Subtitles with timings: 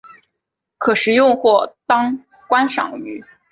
[0.79, 3.23] 可食用或当观赏鱼。